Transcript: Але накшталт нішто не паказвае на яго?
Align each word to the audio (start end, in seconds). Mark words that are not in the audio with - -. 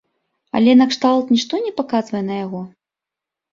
Але 0.59 0.71
накшталт 0.79 1.29
нішто 1.35 1.61
не 1.67 1.71
паказвае 1.83 2.25
на 2.33 2.43
яго? 2.45 2.61